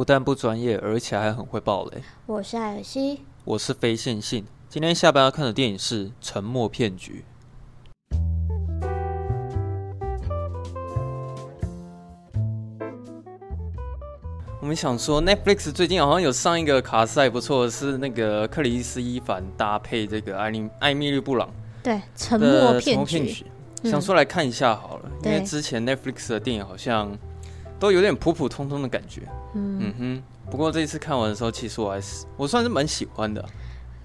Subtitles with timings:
[0.00, 2.02] 不但不专业，而且还很会爆雷。
[2.24, 4.46] 我是艾尔西，我是非线性。
[4.66, 7.22] 今天下班要看的电影是《沉默骗局》。
[14.62, 21.46] 我们想说，Netflix 最近好像有上一个卡司还不错，是那个克里斯·伊凡搭配这个艾丽艾米丽·布朗。
[21.82, 23.44] 对，沉默骗局。
[23.84, 27.14] 想说来看一下好了，因为之前 Netflix 的电影好像。
[27.80, 29.22] 都有点普普通通的感觉，
[29.54, 30.22] 嗯，嗯哼。
[30.50, 33.44] 不过这一次看完的时候，其实我还是我算是蛮喜欢的，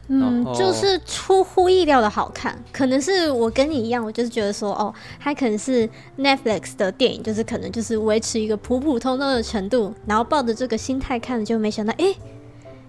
[0.10, 2.56] 嗯，就是出乎意料的好看。
[2.72, 12.18] 可能是我跟你一样，我就是觉得说，哦，它可能是 Netflix 的电影，就是可能就是维持一个普普通通的程度，然后抱着这个心态看，就没想到，哎、欸，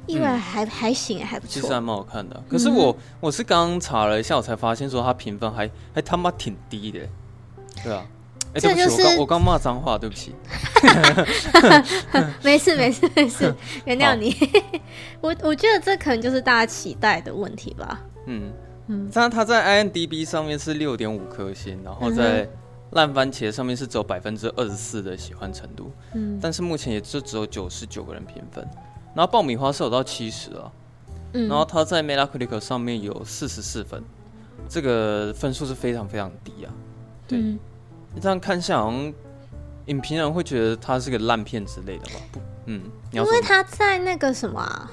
[0.07, 2.45] 意外还、嗯、还行，还不错，其实还蛮好看的。
[2.47, 7.01] 可是我、嗯、我是刚刚查了一下，我才发现说它评分还还他妈挺低的，
[7.83, 8.07] 对啊。
[8.57, 10.35] 欸、对不起，这就是我刚骂脏话，对不起。
[12.43, 13.55] 没事没事没事，
[13.85, 14.35] 原谅你。
[15.21, 18.03] 我我觉得这可能就是大家期待的问题吧。
[18.27, 18.53] 嗯
[18.89, 22.49] 嗯，但他在 IMDB 上面是六点五颗星，然后在
[22.93, 25.91] 烂番茄上面是只有百分之二十四的喜欢程度。
[26.15, 28.67] 嗯，但是目前也就只有九十九个人评分，
[29.15, 30.71] 然后爆米花是有到七十啊。
[31.33, 34.03] 嗯，然后他在 Metacritic 上面有四十四分，
[34.69, 36.73] 这个分数是非常非常低啊。
[37.27, 37.57] 对。
[38.21, 39.13] 这样看下，好像
[39.87, 42.13] 影评人会觉得它是个烂片之类的吧？
[42.33, 42.83] 不，嗯，
[43.13, 44.91] 因为他在那个什么啊，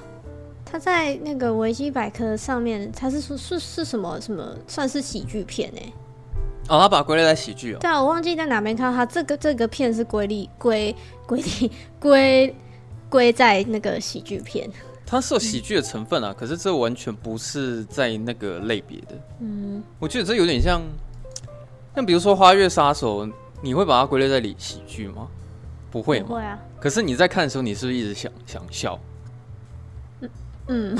[0.64, 5.80] 他在那个维基百科上面，他是说是是什么什么，算是喜剧片呢？
[6.68, 7.78] 哦，他把它归类在喜剧哦。
[7.80, 10.94] 对啊，我忘记在哪边看到他这个这个片是归类归
[11.26, 12.54] 归类归
[13.08, 14.70] 归在那个喜剧片。
[15.06, 19.18] 它是有喜剧的成分啊，嗯，可是这完全不是在那个类别的。
[19.40, 20.80] 嗯，我觉得这有点像。
[21.94, 23.26] 像比如说《花月杀手》，
[23.60, 25.28] 你会把它归类在里喜剧吗？
[25.90, 26.26] 不会吗？
[26.26, 26.58] 不会啊。
[26.80, 28.98] 可是你在看的时候，你是不是一直想想笑？
[30.20, 30.28] 嗯
[30.66, 30.96] 嗯，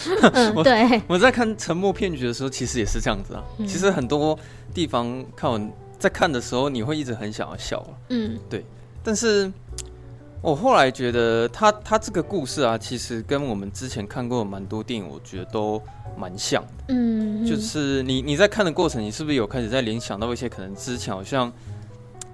[0.62, 1.00] 对。
[1.06, 3.42] 我在看《沉默骗局》的时候，其实也是这样子啊。
[3.58, 4.38] 嗯、其实很多
[4.74, 7.84] 地方看完在看的时候，你会一直很想要笑。
[8.08, 8.64] 嗯，对。
[9.02, 9.52] 但是
[10.44, 15.82] 我后来觉得他，他他这个故事啊，其实跟我们之前看过的蛮多电影，我觉得都。
[16.16, 21.52] 蛮像的，嗯，就是你你在看的过程，你是不是有开始在联想到一些可能之前好像，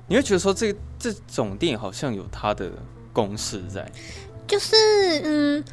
[0.07, 2.71] 你会觉得说这这种电影好像有它的
[3.11, 3.91] 公式在，
[4.47, 4.77] 就是
[5.25, 5.65] 嗯，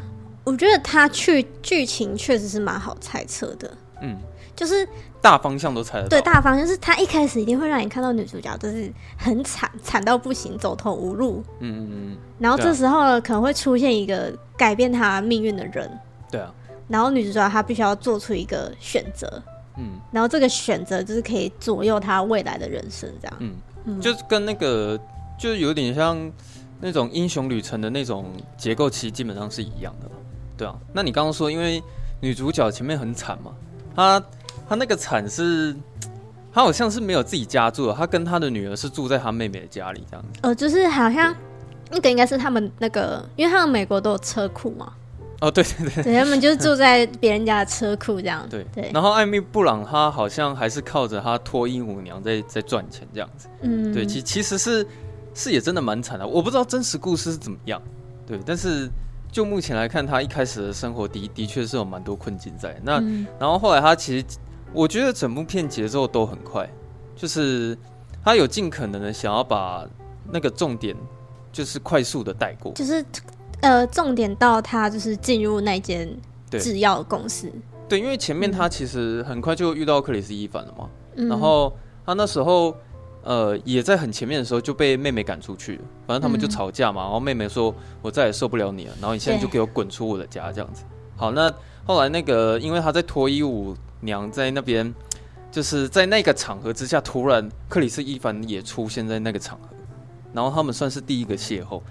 [0.46, 4.18] 我觉得他去剧情确实是蛮好猜测的，嗯，
[4.56, 4.88] 就是
[5.28, 15.90] 大方向都猜得到，对，大方向就是他一开始一定会让你看到女主角就是很惨惨到不行，走投无路，嗯嗯嗯，然后这时候呢可能会出现一个改变他命运的人，
[16.32, 16.54] 对啊。
[16.88, 19.44] 然后女主角她必须要做出一个选择，
[19.78, 24.98] 嗯，然后这个选择就是可以左右她未来的人生，这样，嗯，嗯，就是跟那个
[25.38, 26.18] 就有点像
[26.80, 30.10] 那种英雄旅程的那种结构，其实基本上是一样的，
[30.56, 30.74] 对啊。
[30.94, 31.84] 那你刚刚说，因为
[32.22, 33.52] 女主角前面很惨嘛，
[33.94, 34.24] 她
[34.68, 35.76] 她那个惨是，
[36.54, 41.36] 他好像是没有自己家住的，他跟他的女儿是住在他妹妹的家里这样子，呃，就是好像
[41.90, 44.92] 那个应该是他们那个，因为他们美国都有车库嘛。
[45.40, 48.44] 哦，对对对，对，他们就是住在别人家的车库这样。
[48.50, 48.90] 对对。
[48.92, 53.48] 然后艾米布朗他好像还是靠着他脱衣舞娘在在赚钱这样子。
[53.62, 53.94] 嗯。
[53.94, 54.86] 对，其其实是
[55.36, 56.26] 是也真的蛮惨的。
[56.26, 57.80] 我不知道真实故事是怎么样。
[58.26, 58.90] 对，但是
[59.32, 62.76] 就目前来看，他一开始的生活的的确是有蛮多困境在。
[62.84, 64.26] 那、嗯、然后后来他其实，
[64.74, 66.70] 我觉得整部片节奏都很快，
[67.16, 67.78] 就是
[68.24, 69.86] 他有尽可能的想要把
[70.32, 70.96] 那个重点
[71.52, 73.06] 就是快速的带过，就是。
[73.60, 76.08] 呃，重点到他就是进入那间
[76.52, 77.48] 制药公司
[77.90, 77.98] 对。
[77.98, 81.76] 对，因为前面他其实很快就遇到克里斯·伊凡了嘛，嗯、然后
[82.06, 82.78] 他那时候
[83.24, 87.74] 呃也在很前面的时候就被妹妹赶出去了，反正他们就吵架嘛，嗯、然后妹妹说
[88.04, 90.84] ：“我再也受不了你了，然后你现在就给我滚出我的家。”这样子。
[91.16, 91.52] 好，那
[91.84, 94.94] 后来那个因为他在脱衣舞娘在那边，
[95.52, 99.76] 就是在那个场合之下，突然克里斯·伊凡也出现在那个场合。
[100.34, 101.82] 然后他们算是第一个邂逅。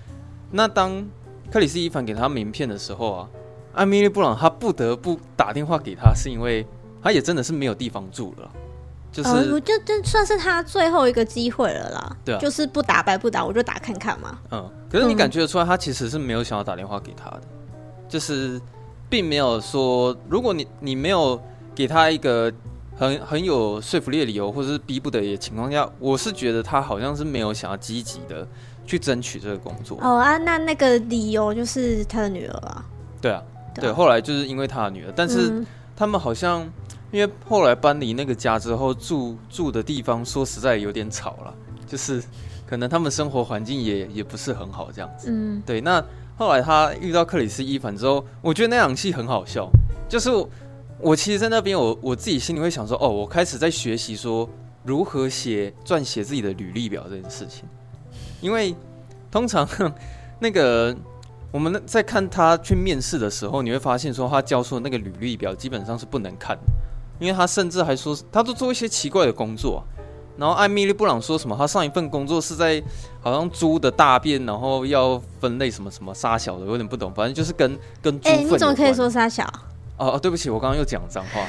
[0.50, 1.04] 那当
[1.50, 3.28] 克里斯·伊凡给他名片的时候啊，
[3.74, 6.64] 艾米丽·布朗他不得不打电话给他，是因为
[7.02, 8.50] 他也真的是没有地方住了。
[9.10, 12.16] 就是，我、就就算是他最后一个机会了啦。
[12.22, 14.38] 对啊，就是不打白不打，我就打看看嘛。
[14.50, 17.42] 嗯，可是你感觉得出来，他其实是没有想要打电话给他的，
[18.08, 18.60] 就是
[19.08, 21.40] 并没有说，如果你你没有
[21.76, 22.52] 给他一个
[22.96, 28.48] 很很有说服力的理由，或者是逼不得已的情况下，我是觉得他好像是没有想要积极的
[28.84, 29.98] 去争取这个工作。
[30.00, 32.84] 哦啊，那那个理由就是他的女儿啊。
[33.20, 33.42] 对啊，
[33.74, 35.64] 对，后来就是因为他的女儿，但是
[35.94, 36.66] 他们好像。
[37.12, 41.54] 因为后来搬离那个家之后，住住的地方说实在有点吵了，
[41.86, 42.20] 就是
[42.66, 45.28] 可能他们生活环境也也不是很好这样子。
[45.30, 45.80] 嗯，对。
[45.80, 46.04] 那
[46.36, 49.70] 后来他遇到克里斯·伊凡之后，我觉得那场戏很好笑。
[50.08, 50.28] 就是
[51.00, 54.48] 我，其实，在那边我我自己心里会想说，哦，我开始在学习说
[54.84, 57.64] 如何写撰写自己的履历表这件事情。
[58.40, 58.74] 因为
[59.30, 59.68] 通常
[60.40, 60.96] 那个
[61.50, 66.62] 我们在看他去面试的时候，你会发现说他交出的那个履历表基本上是不能看的。
[67.18, 69.82] 因为他甚至还说，他都做一些奇怪的工作。
[70.36, 72.82] 然后艾米丽·布朗说什么，他上一份工作是在
[73.22, 77.10] 好像猪的大便，然后要分类什么什么杀小的，有点不懂。
[77.14, 78.38] 反正就是跟跟猪粪。
[78.38, 79.50] 哎，你怎么可以说杀小？
[79.98, 81.46] 哦哦，对不起，我刚刚又讲脏话。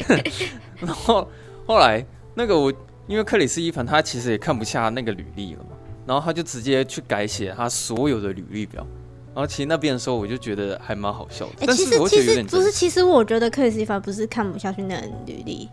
[0.80, 1.28] 然后
[1.66, 2.04] 后来
[2.34, 2.72] 那个我，
[3.06, 5.76] 因为克里斯·伊凡他其实也看不下那个履历了嘛，
[6.06, 8.86] 然后他就直接去改写他所有的履历表。
[9.32, 11.52] 然后其实那边的时候，我就觉得还蛮好笑的。
[11.66, 15.68] 但是我觉得有点不是，其实我觉得克里斯伊凡不是看不下去那人履历。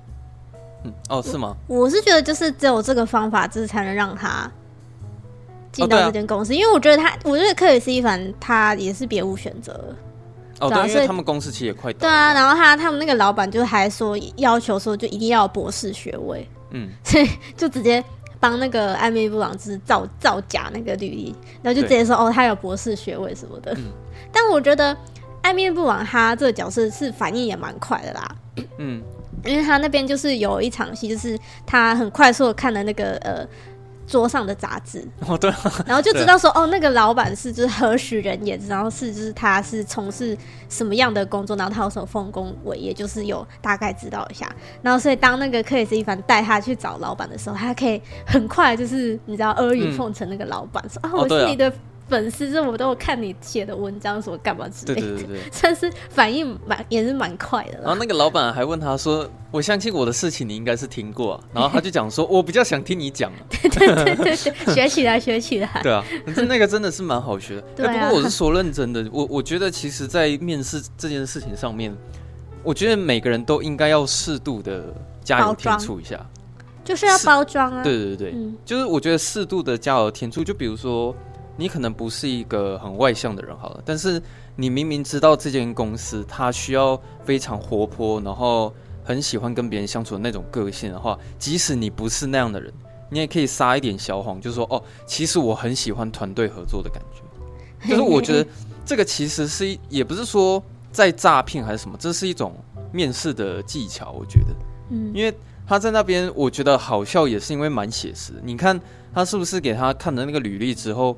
[0.84, 1.56] 嗯，哦，是吗？
[1.68, 4.50] 我，我是觉得就是只有这个方法，就是才能让他
[5.72, 9.96] 进到这间公司，哦啊、因为我觉得他，我觉得克里斯伊凡他也是别无选择。
[10.60, 12.00] 哦，对，因为他们公司其实也快倒。
[12.00, 16.48] 对啊，然后他他们那个老板就还说要求说就一定要有博士学位。
[16.72, 18.04] 嗯， 所以就直接。
[18.40, 23.74] 帮那个艾米布朗兹造造假那个履历，然后就直接说哦，他有博士学位什么的。
[23.74, 23.86] 嗯、
[24.32, 24.96] 但我觉得
[25.42, 28.36] 艾米布朗他这个角色是反应也蛮快的啦。
[28.78, 29.02] 嗯，
[29.44, 33.44] 因为他那边就是有一场戏，就是他很快速的看了那个呃。
[34.08, 35.52] 桌上的杂志哦，对，
[35.86, 40.36] 然后就知道说哦，那个老板是就是何许人也，然后是就是他是从事
[40.70, 44.50] 什么样的工作，然后他有什么丰功伟业，就是有大概知道一下。
[44.82, 51.72] 然后所以当那个克里斯·一凡带他去找老板的时候，他可以很快就是你知道阿谀奉承那个老板，说啊，我是你的。
[52.08, 57.80] 粉丝这我都有看你写的文章，什么干嘛之类的，对对对对， 算是反应蛮也是蛮快的。
[57.80, 61.40] 然后那个老板还问他说：“我相信我的事情你应该是听过。
[61.54, 63.32] ”然后他就讲说：“我比较想听你讲。
[63.50, 65.70] ”对对对对，学起来学起来。
[65.84, 66.04] 对啊，
[66.48, 67.62] 那个真的是蛮好学的。
[67.76, 67.94] 对啊。
[67.94, 71.94] 不过我是说认真的，我我觉得其实，在面试这件事情上面，
[72.64, 74.82] 我觉得每个人都应该要适度的
[75.24, 76.26] 加油添醋一下，
[76.86, 77.84] 就是要包装啊。
[77.84, 81.14] 对对对，嗯，就是我觉得适度的加油添醋，就比如说。
[81.58, 84.22] 你可能不是一个很外向的人，好了，但是
[84.56, 88.72] 你明明知道这间公司它需要非常活泼，然后
[89.04, 92.72] 很喜欢跟别人相处的那种个性的话，即使你不是那样的人，
[93.10, 97.90] 你也可以撒一点小谎，就是说哦，其实我很喜欢团队合作的感觉。
[97.90, 98.48] 就是我觉得
[98.86, 100.62] 这个其实是也不是说
[100.92, 102.54] 在诈骗还是什么，这是一种
[102.92, 104.56] 面试的技巧，我觉得，
[104.92, 105.34] 嗯，因为
[105.66, 108.34] 他在那边，我觉得好笑也是因为蛮写实。
[108.44, 108.80] 你看
[109.14, 111.18] 他是不是给他看了那个履历之后？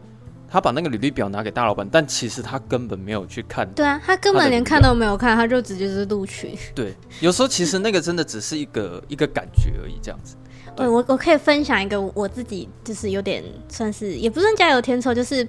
[0.50, 3.70] 他把那个履历表拿给大老板，但其实他根本没有去看。
[3.74, 6.58] 对啊，他根本连看都没有看，他就直接是录取。
[6.74, 10.36] 对，有时候其实那个真的只是一个一个感觉而已，这样子。
[10.75, 15.48] 对，我我可以分享一个我自己，就是有点算是也不算加油添醋，就是。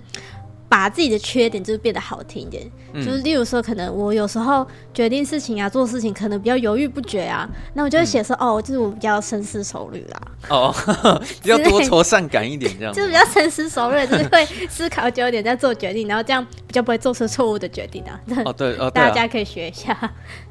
[0.70, 10.72] 把自己的缺点就是变得好听一点，嗯、就是例如说，可能我有时候决定事情啊，做事情可能比较犹豫不决啊，那我就会写说，嗯、哦，就是我比较深思熟虑啦，哦，
[11.42, 18.20] 比较多愁善感一点这样，就是比较深思熟虑，就是会思考久一点再做决定，然后这样比较不会做出错误的决定啊。
[18.44, 19.92] 哦，对，哦，大家可以学一下。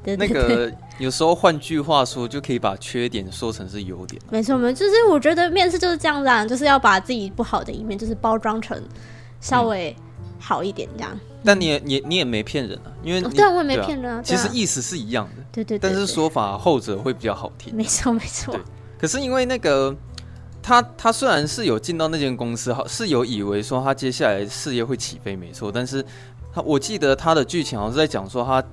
[0.03, 4.21] 对对对，那个有时候换句话说，就可以把缺点说成是优点。
[4.29, 8.77] 没错，没错，就是我觉得面试就是这样子啊，就是要把自己不好的一面，就是包装成
[9.39, 10.03] 稍微、嗯。
[10.39, 14.21] 好一点这样，但你也你你也没骗人啊，因为对啊，我也没骗人啊。
[14.23, 17.75] 其实意思是一样的，对对，但是说法后者会比较好听。
[17.75, 18.55] 没错没错。
[18.97, 19.95] 可是因为那个
[20.63, 25.71] 他他虽然是有进到那间公司，好是有以为说他接下来事业会起飞，没错。
[25.71, 26.03] 但是
[26.53, 28.63] 他我记得他的剧情好像是在讲说他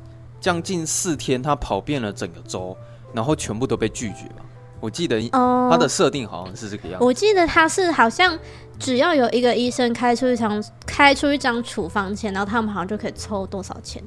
[0.41, 2.77] 将近四天他跑遍了整个州，
[3.13, 4.45] 然后全部都被拒绝了。
[4.81, 7.05] 我记得他的设定好像是这个样子。
[7.05, 8.39] 我记得他是好像。
[8.79, 14.05] 只要有一个医生开出一张开出一张处方签，然后他们好像就可以抽多少钱？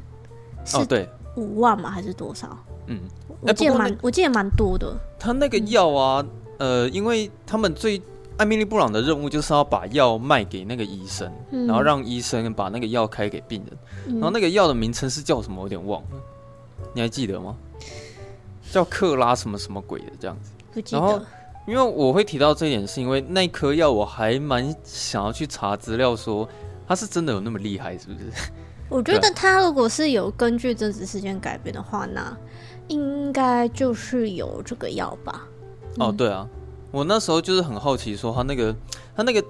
[0.75, 1.89] 哦，对，五万吗？
[1.89, 2.55] 还是多少？
[2.85, 2.99] 嗯，
[3.41, 4.95] 我记得蛮，我记得蛮多的。
[5.17, 6.23] 他那个药啊，
[6.59, 7.99] 嗯、呃，因为他们最
[8.37, 13.77] 艾米丽布朗的任务就是要把药卖给那个医生，嗯、然后让医生把那个药开给病人。
[14.05, 15.63] 嗯、然后那个药的名称是叫什么？
[15.63, 16.21] 我有点忘了，
[16.93, 17.57] 你还记得吗？
[18.71, 20.51] 叫克拉什么什么鬼的这样子。
[20.79, 21.01] 不记得。
[21.01, 21.21] 然后，
[21.67, 26.47] 因为我会提到这一点，是因为那颗药我还蛮想要去查资料，说
[26.87, 28.31] 它是真的有那么厉害，是不是？
[28.89, 32.35] 我觉得它如果是有根据真实事件改编的话，那
[32.87, 35.47] 应该就是有这个药吧。
[35.97, 36.47] 哦，对啊，
[36.89, 38.75] 我那时候就是很好奇，说他那个
[39.15, 39.43] 他那个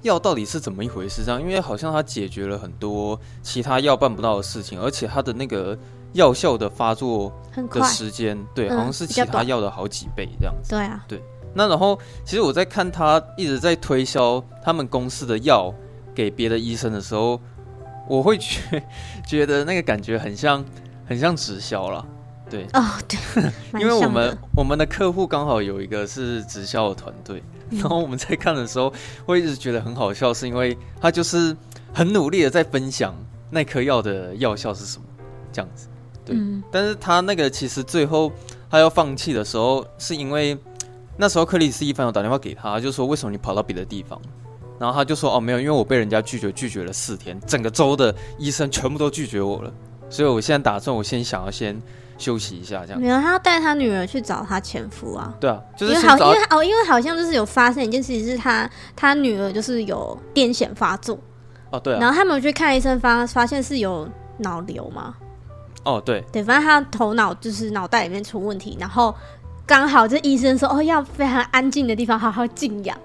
[0.00, 1.22] 药到底是怎么一回事？
[1.22, 5.76] 这样，因为好像他解决了很多其他药办不到的事情，而且他的那个
[6.16, 7.32] 药效的发作
[7.70, 10.70] 的时间，对，好像是其他药的好几倍这样子。
[10.70, 11.22] 对啊，对。
[11.54, 15.72] 那然后，其实我在看他一直在推销他们公司的药
[16.14, 17.40] 给别的医生的时候，
[18.06, 18.82] 我会觉
[19.26, 20.62] 觉得那个感觉很像
[21.06, 22.04] 很像直销了。
[22.50, 28.92] 对哦，对，因为我们我们的客户刚好有一个是直销的团队，嗯、然后我们在看的时候
[29.24, 31.56] 会一直觉得很好笑，是因为他就是
[31.92, 33.16] 很努力的在分享
[33.50, 35.04] 那颗药的药效是什么
[35.52, 35.88] 这样子，
[36.26, 38.30] 对，嗯、但是他那个其实最后
[38.68, 40.58] 他要放弃的时候，是因为
[41.16, 44.20] 那时候克里斯·一凡有打电话给他，就说为什么你跑到别的地方，
[44.78, 49.72] 然后他就说哦没有，因为我被人家拒绝，拒绝了四天，整个州的医生全部都拒绝我了，
[50.10, 51.80] 所以我现在打算我先想要先。
[52.18, 52.98] 休息一下，这样。
[52.98, 55.34] 没有，他要带他女儿去找他前夫啊。
[55.38, 58.66] 对啊，就是因为好，因为哦，因为好像就是有发生一件事情，是他
[58.96, 61.18] 他女儿就是有癫痫发作。
[61.68, 61.98] 哦，对啊。
[62.00, 65.14] 然后他们去看医生发，发发现是有脑瘤嘛。
[65.86, 66.22] 哦，对。
[66.30, 69.14] 对，反正他头脑就是脑袋里面出问题，然后
[69.64, 72.98] 刚好这医生说，哦，要非常安静的地方好好静养。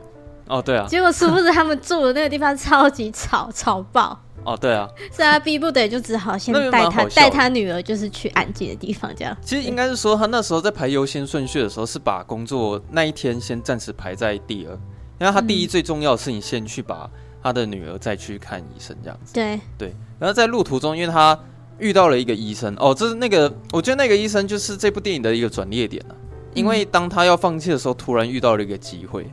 [0.47, 0.85] 哦，对啊。
[0.89, 4.19] 结果殊不知他们住的那个地方超级吵，吵爆。
[4.43, 9.37] 哦，对啊，所以他逼不得就只好先带他带他女儿，就是去安静的地方，这样。
[9.43, 14.73] 其实应该是说，他那时候在排优先顺序的时候，是把工作那一天先暂时排在第二，
[15.19, 17.07] 因为他第一最重要的是你先去把
[17.43, 19.31] 他的女儿再去看医生，这样子。
[19.35, 21.37] 对对，然后在路途中，因为他
[21.81, 26.15] 遇到了一个医生，哦，这是那个，我觉得那个医生就是这部电影的一个转捩点了，
[26.53, 29.29] 因为当他要放弃的时候，突然遇到了一个机会，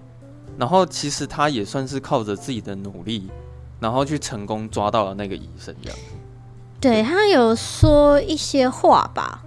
[0.58, 3.28] 然后其实他也算是靠着自己的努力。
[3.80, 5.96] 然后去成功抓到了那个医生，这样。
[6.80, 9.40] 对，他有说一些话吧，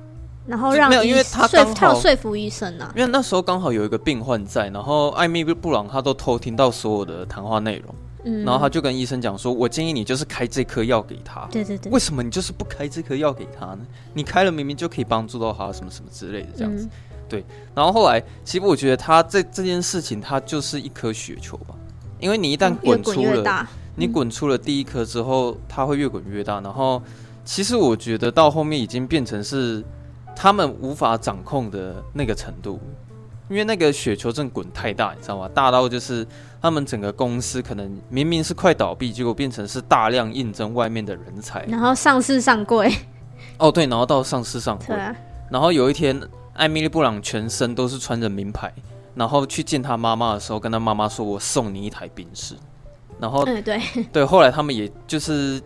[0.47, 2.93] 然后让没有，因为他刚好说服医生啊。
[2.95, 11.91] 因为那时候刚好有一个病患在，然后艾米丽布朗他都偷听到所有的谈话内容，嗯，然后他就跟医生讲说：“我建议你就是开这颗药给他。”对对对。
[11.91, 13.79] 为什么你就是不开这颗药给他呢？
[14.13, 16.85] 你开了明明就可以帮助到他什么什么之类的这样子。
[16.85, 16.89] 嗯、
[17.27, 17.45] 对。
[17.75, 21.75] 然后后来，其实我觉得他这这件事情，他就是一颗雪球吧，
[22.19, 23.17] 因为你一旦滚出了。
[23.21, 26.61] 越滚越你滚出了第一颗之后，它会越滚越大。
[26.61, 27.01] 然后，
[27.43, 29.83] 其实我觉得到后面已经变成是
[30.33, 32.79] 他们无法掌控的那个程度，
[33.49, 35.49] 因为那个雪球正滚太大，你知道吗？
[35.53, 36.25] 大到就是
[36.61, 42.93] 他们整个公司可能明明是快倒闭，结果变成是大量应征外面的人才，然后上市上柜。
[43.57, 44.95] 哦，对，然后到上市上柜。
[44.95, 45.15] 啊、
[45.49, 46.21] 然后有一天，
[46.53, 48.71] 艾米丽布朗全身都是穿着名牌，
[49.15, 52.55] 然后去见他妈妈的时候，跟他妈妈说：“我送你一台宾士。”
[53.19, 53.81] 然后，嗯、对
[54.13, 55.61] 对，后来他们也就是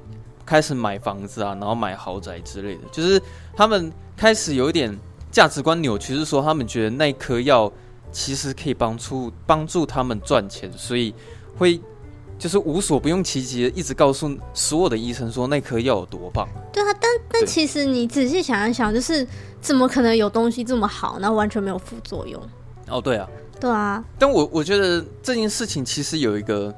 [0.46, 3.22] 开始买房子啊，然后买豪宅之类的，就是
[3.56, 4.98] 他们开始有一点
[5.32, 7.72] 价值观扭曲，是说他们觉得那颗药
[8.16, 11.14] 其实可以帮助帮助他们赚钱，所以
[11.58, 11.82] 会
[12.40, 16.48] 就是无所不用其极的一直告诉所有的医生说那颗药有多棒。
[16.72, 19.28] 对啊，但但其实你仔细想一想，就是
[19.60, 22.42] 怎么可能有东西这么好，然后完全没有副作用？
[22.88, 23.28] 哦，对啊，
[23.60, 24.02] 对啊。
[24.18, 26.74] 但我我觉得这件事情其实有一个。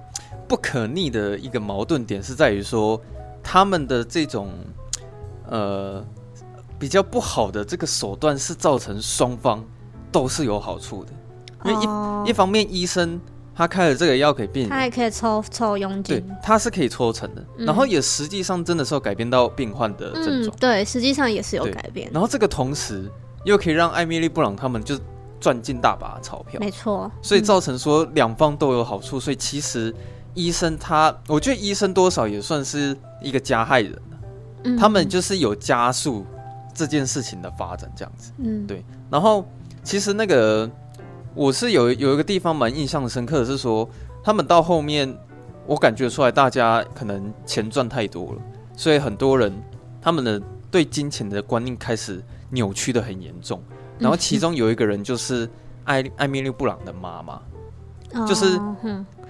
[0.49, 2.97] 不可逆的一个矛盾点是在于说，
[3.43, 4.47] 他们的这种
[5.45, 6.01] 呃
[6.79, 9.61] 比较不好的这个手段是造成双方
[10.09, 11.11] 都是有好处的，
[11.65, 12.29] 因为一、oh.
[12.29, 13.19] 一方面医生
[13.55, 22.09] 他开了这个药给病人，他还可以抽抽佣金，对，他是可以抽成的，嗯、然后也实际上真的是有改变到病患的症状、嗯，对，实际上也是有改变。
[22.13, 23.09] 然后这个同时
[23.43, 24.97] 又可以让艾米丽布朗他们就
[25.39, 29.93] 赚进大把钞票，没错，所以造成说两方都有好处，所以其实。
[30.33, 33.99] 医生他，我觉得医生多少也算是一个加害人，
[34.65, 36.23] 嗯、他们就是有加速
[36.75, 38.31] 这件事情的发展，这样子。
[38.37, 38.85] 嗯，对。
[39.09, 39.43] 然后
[39.81, 40.69] 其实那个
[41.37, 43.87] 我是有有一个地方蛮印象深刻的是说，
[44.23, 45.15] 他们到后面
[45.67, 48.41] 我感觉出来，大家可能钱赚太多了，
[48.75, 49.53] 所以很多人
[50.01, 50.41] 他们的
[50.71, 53.61] 对金钱的观念开始扭曲的很严重。
[53.99, 55.47] 然后其中有一个人就是
[55.83, 57.39] 艾艾米丽布朗的妈妈，
[58.25, 58.59] 就是。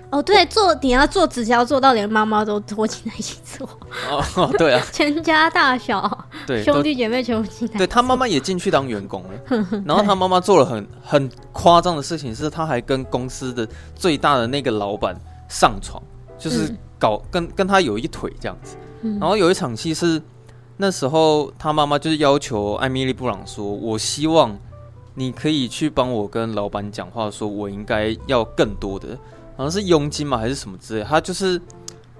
[0.10, 3.68] 哦对，做你要做直销，做到连妈妈都拖进来一起做。
[4.10, 7.78] 哦，对啊， 全家大小，对，兄弟姐妹全部进来。
[7.78, 15.14] 对，他妈妈也进去当员工了， 然后他妈妈做了很很夸张的事情，是他还跟公司的最大的那个老板
[15.50, 16.02] 上床，
[16.40, 18.78] 就是搞跟跟他有一腿这样子。
[19.20, 20.22] 然后有一场戏是
[20.78, 24.58] 那时候他妈妈就是要求艾米丽布朗说：“我希望
[25.16, 29.10] 你可以去帮我跟老板讲话，说我应该要更多的。”
[29.58, 31.04] 好像是佣金嘛，还是什么之类？
[31.04, 31.60] 他就是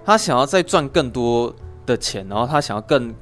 [0.04, 1.54] 他想要再赚更多
[1.86, 3.14] 的钱，然后他想要更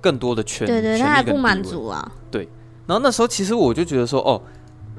[0.00, 2.12] 更多的权，对对，他还不满足啊。
[2.32, 2.48] 对，
[2.86, 4.42] 然后那时候其实我就觉得说，哦，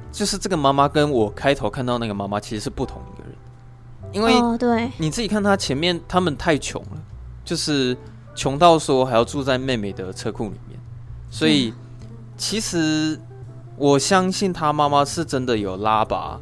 [0.10, 3.36] 就是这个妈妈跟我开头看到那个妈妈其实是不同一个人，
[4.14, 7.02] 因为对，你自己看他前面他们太穷了，
[7.44, 7.98] 就是
[8.34, 10.80] 穷到说还要住在妹妹的车库里面，
[11.30, 11.74] 所以
[12.38, 13.20] 其实
[13.76, 16.40] 我相信他妈妈是真的有拉拔。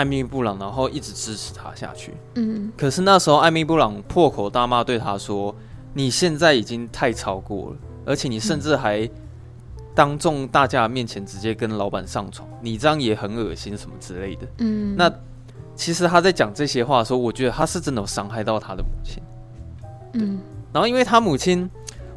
[0.00, 2.14] 艾米布朗，然后一直支持他下去。
[2.36, 5.54] 嗯，可是那时候艾米布朗破口大骂，对他说
[5.92, 7.76] ：“你现在已经太超过了，
[8.06, 9.06] 而且你甚至还
[9.94, 15.12] 当众大家面前直接跟老板上床，你这样也很恶心，什么之类的。”嗯，那
[15.76, 19.22] 其实他在讲这些话的时候，我觉得他是真的有伤害到他的母亲。
[20.14, 20.40] 嗯，
[20.72, 21.68] 然后因为他母亲。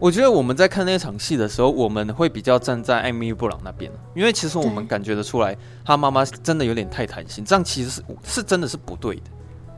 [0.03, 5.55] 我觉得我们在看那场戏的时候，我们会比较站在艾米布朗那边，因为其实我们感觉得出来，
[5.86, 9.22] 他妈妈真的有点太贪心，这样其实是是真的是不对的，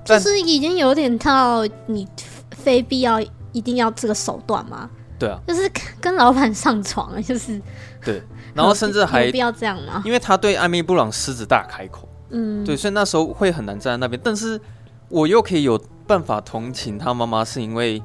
[0.04, 2.08] 就是已经有点到你
[2.50, 4.90] 非必要一定要这个手段吗？
[5.20, 7.62] 对啊，就是跟老板上床，就是
[8.04, 8.20] 对，
[8.56, 10.02] 然后甚至还必要这样吗？
[10.04, 14.60] 因为他对艾米布朗狮子大开口，嗯，对，所以那时候会很难站在那边，但是
[15.08, 18.02] 我又可以有办法同情他妈妈，是因为。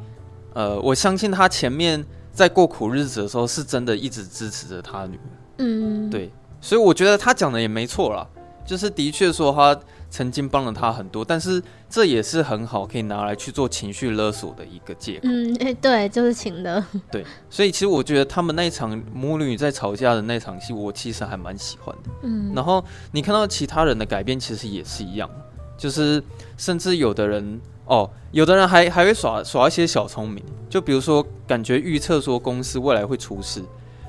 [0.53, 5.31] 呃，我相信他前面在过苦日子的时候，是真的一直支持着他女儿。
[5.59, 6.31] 嗯，对，
[6.61, 8.27] 所以我觉得他讲的也没错啦，
[8.67, 9.79] 就是的确说他
[10.09, 15.21] 曾经帮了他很多，但是这也是很好可以拿来去做情绪勒索的一个借口。
[15.25, 16.85] 嗯，哎，对，就是情的。
[17.13, 22.11] 对，所以其实我觉得他们那一场母女在吵架的那场戏，我其实还蛮喜欢的。
[22.23, 25.31] 嗯，然后你看到其他人的改变，其实也是一样，
[25.77, 26.21] 就是
[26.57, 27.61] 甚至有的人。
[27.91, 33.61] 哦，有的人还还会耍耍一些小聪明，就比如说感觉预测说公司未来会出事，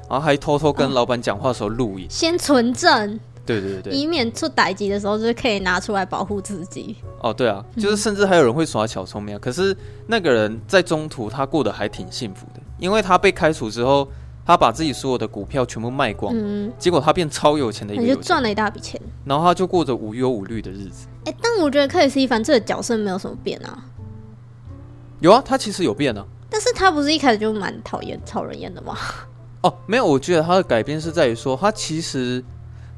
[0.07, 6.95] 然后还偷偷跟老板讲话的时候录影，先存证，对对对，以免出歹机的时候就可以拿出来保护自己。
[7.21, 9.39] 哦，对啊，就是甚至还有人会耍小聪明啊。
[9.39, 14.07] 可是那个人在中途他过得还挺幸福的，因为他被开除之后，
[14.45, 21.07] 他把自己所有的股票全部卖光，嗯，结果他变超有钱的一个，就赚了一大笔钱，然后他就过着无忧无虑的日子。
[21.25, 23.85] 哎、欸，但我觉得克里斯蒂凡这个角色没有什么变啊。
[25.19, 26.25] 有啊，他其实有变啊。
[26.49, 28.97] 但是他不是一开始就蛮讨厌、讨人厌的吗？
[29.61, 32.43] 哦，没有，我觉得他的改变是在于说，他其实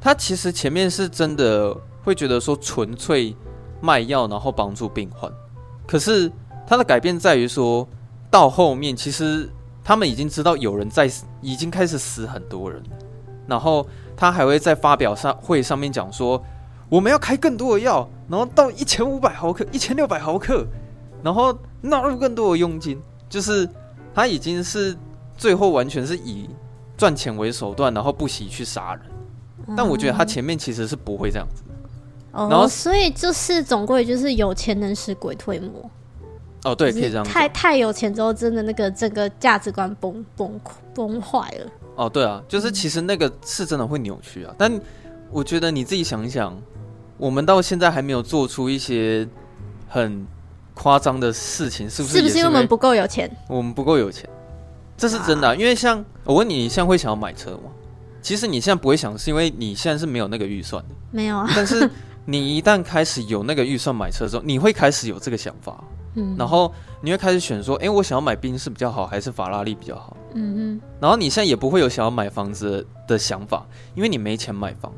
[0.00, 3.36] 他其实前面是真的会觉得说纯粹
[3.82, 5.30] 卖药然后帮助病患，
[5.86, 6.32] 可是
[6.66, 7.86] 他的改变在于说
[8.30, 9.48] 到后面，其实
[9.84, 11.08] 他们已经知道有人在，
[11.42, 12.82] 已经开始死很多人，
[13.46, 16.42] 然后他还会在发表上会上面讲说。
[16.90, 20.64] 我们要开更多的药，然后到一千五百毫克、一千六百毫克，
[21.24, 23.02] 然后纳入更多的佣金。
[23.28, 23.68] 就是
[24.14, 24.96] 他已经是
[25.36, 26.48] 最后完全是以
[26.96, 29.02] 赚钱为手段，然后不惜去杀人。
[29.74, 31.64] 但我觉得他前面其实是不会这样子。
[32.32, 35.90] 哦，然后所以就是总归就是有钱能使鬼推磨。
[36.64, 37.24] 哦，对，可以这样。
[37.24, 40.60] 太太有钱之后，真的那个整个价值观崩崩
[40.94, 41.70] 崩坏了。
[41.96, 44.54] 哦，对啊，就是其实那个是真的会扭曲啊。
[44.58, 44.72] 但
[45.30, 46.54] 我觉得你自己想一想。
[47.16, 49.26] 我们到现在还没有做出一些
[49.88, 50.26] 很
[50.74, 52.16] 夸张的事情，是不是？
[52.16, 53.30] 是不是因为我们不够有钱？
[53.48, 54.28] 我们不够有钱，
[54.96, 55.54] 这是真的啊。
[55.54, 57.70] 因为像我问你，你现在会想要买车吗？
[58.20, 60.94] 其实你现在不会想，是因为你现在是没有那个预算的。
[61.12, 61.48] 没有啊。
[61.54, 61.88] 但是
[62.24, 65.82] 你一旦开始有那个预算买车之后，你会开始有这个想法。
[66.14, 66.36] 嗯。
[66.38, 70.16] 然后你会开始选说，哎，我想要买宾士比较好，还是法拉利比较好？
[70.34, 70.80] 嗯嗯。
[71.00, 74.92] 然后你现在也不会有想要买房子的想法，因为你没钱买房。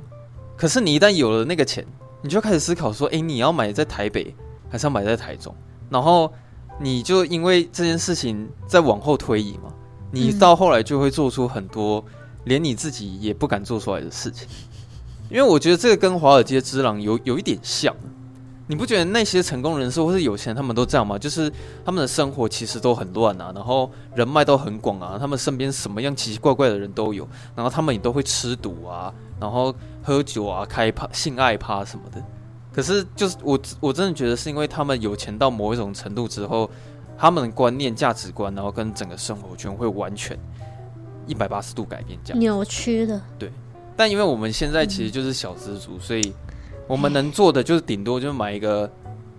[0.56, 1.84] 可是你一旦有了那个钱，
[2.22, 4.34] 你就开始思考说，哎，你要买在台北，
[4.70, 5.54] 还是要买在台中？
[5.90, 6.32] 然后
[6.80, 9.72] 你就因为这件事情再往后推移嘛，
[10.10, 12.04] 你到后来就会做出很多
[12.44, 14.48] 连你自己也不敢做出来的事情。
[15.28, 17.94] 因为我觉得这个跟华尔街之狼有有一点像，
[18.66, 21.18] 你不觉得那些成功人士或是有钱人他们都这样吗？
[21.18, 21.52] 就是
[21.84, 29.74] 他们的生活其实都很乱啊，然后人脉都很广啊，他们身边什么样奇奇怪怪的人都有，然后他们也都会吃赌啊，然后。
[30.06, 32.22] 喝酒啊，开趴、性爱趴什么的，
[32.72, 36.70] 可是就是我我真的觉得是因为他们有钱到某一种程度之后，
[37.18, 40.38] 他们的观念、价值观，然后跟整个生活圈会完全
[41.26, 43.20] 一百八十度改变，这样扭曲的。
[43.36, 43.50] 对，
[43.96, 46.32] 但因为我们现在其实就是小资族，嗯、所以
[46.86, 48.90] 我们能做的就是顶多就买一个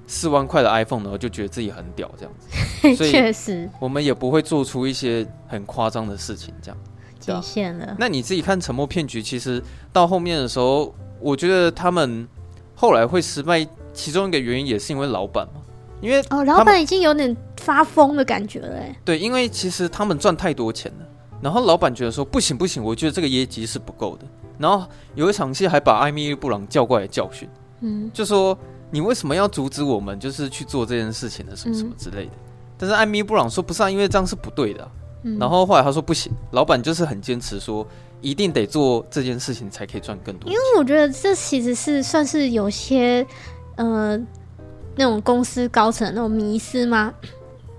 [0.05, 2.47] 四万块的 iPhone，然后就觉得自己很屌这样子。
[2.95, 6.77] 所以确实，我们也不会做出一些很夸张的事情这样。
[7.19, 7.95] 极限了。
[7.99, 12.25] 那你自己看《沉默骗局》，其实到后面的时候，我觉得他们
[12.73, 15.61] 后来会失败，其中一个原因也是因为老板嘛。
[15.99, 18.81] 因为哦，老板已经有点发疯的感觉了。
[19.03, 21.05] 对，因为其实他们赚太多钱了，
[21.41, 24.25] 然后老板觉得说不行不行，我觉得这个业绩是不够的。
[24.57, 27.47] 然后有一场戏还把艾米丽布朗叫过来教训，
[27.81, 28.57] 嗯，就说
[28.89, 32.31] 你为什么要阻止我们，就是去做这件事情的什么什么之类的。
[32.31, 32.39] 嗯、
[32.77, 34.91] 但是艾米丽布朗说不是啊，因为这样是不对的、啊。
[35.23, 37.85] 嗯、然后后来他说不行，老板就是很坚持说
[38.21, 40.49] 一定得做这件事情才可以赚更多。
[40.49, 43.25] 因为我觉得这其实是算是有些
[43.75, 44.17] 呃
[44.95, 47.13] 那种公司高层那种迷思吗？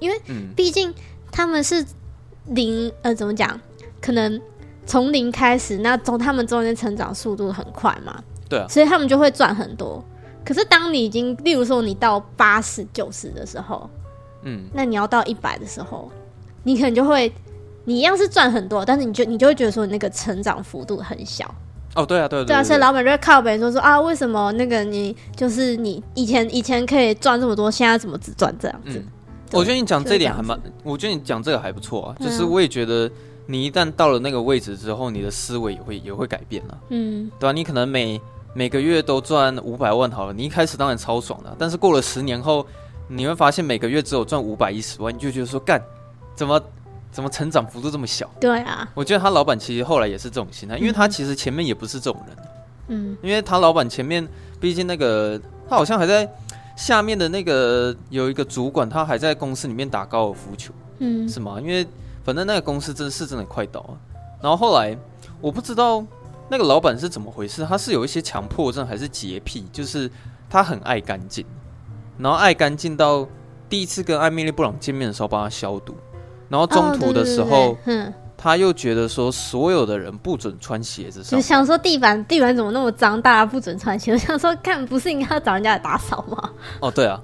[0.01, 0.21] 因为
[0.55, 0.95] 毕竟
[1.31, 1.85] 他们是
[2.47, 3.61] 零呃怎么讲，
[4.01, 4.41] 可能
[4.89, 8.21] 从零开始，那从他们中间成长速度很快嘛。
[8.49, 10.03] 对啊，所以他们就会赚很多。
[10.45, 13.89] 可是当你已经，例如说你到八十九十的时候，
[14.43, 16.11] 嗯，那你要到一百的时候。
[16.65, 17.33] 你可能就会，
[17.85, 21.55] 你一样是赚很多，但是你就你就会觉得说你那个成长幅度很小。
[21.95, 28.99] 哦，对啊，对啊，对啊，所以老板就会靠北说说啊，为什么那个你就是你以前以前可以赚这么多，现在怎么只赚这样子？
[28.99, 29.07] 嗯、
[29.53, 32.17] 我觉得你讲这点还蛮，我觉得你讲这个还不错啊。
[32.21, 33.11] 就是我也觉得
[33.51, 36.79] 你一旦到了那个位置之后，你的思维也会也会改变了。
[36.91, 38.21] 嗯，对啊，你可能每
[38.53, 42.67] 每个月都赚五百万好了，你一开始当然超爽的，但是过了十年后，
[43.09, 45.83] 你会发现每个月只有赚五百一十万，你就觉得说干。
[46.37, 46.63] 怎么
[47.11, 48.31] 怎么成长幅度这么小？
[48.39, 52.37] 对啊，我觉得他老板其实后来也是这种心态，因为他其实前面也不是这种人。
[52.89, 54.29] 嗯，因为他老板前面
[54.61, 56.31] 毕竟那个他好像还在
[56.77, 61.59] 下面的那个有一个主管，他还在公司里面打高尔夫球，嗯，是吗？
[61.61, 61.87] 因为
[62.29, 63.99] 反正那个公司真是真的快倒了。
[64.43, 64.95] 然后后来
[65.41, 66.05] 我不知道
[66.51, 69.65] 那个老板是怎么回事，他是有一些强迫症还是洁癖？
[69.73, 70.11] 就是
[70.51, 71.43] 他很爱干净，
[72.19, 73.27] 然后爱干净到
[73.67, 75.95] 第一次跟艾米丽布朗见面的时候帮他消毒。
[76.51, 77.75] 然后中途的时候，
[78.37, 81.41] 他又觉得说所有的人不准穿鞋子上。
[81.41, 84.13] 就想说地板地板怎么那么脏，大家不准穿鞋。
[84.13, 86.51] 我想说，看不是应该要找人家来打扫吗？
[86.81, 87.19] 哦，对啊。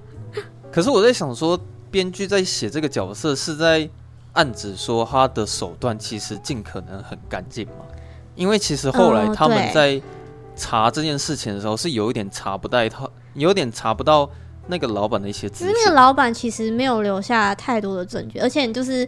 [0.72, 3.86] 可是我在想说，编剧在写这个角色是在
[4.34, 7.84] 暗指说他的手段其实尽可能很干净嘛？
[8.36, 10.00] 因为其实后来他们在
[10.54, 14.30] 查这件事情的时候，是有一点查不到他，有点查不到。
[14.66, 19.06] 那个老板的一些因为那个老板其实没有留下太多的证据，而且就是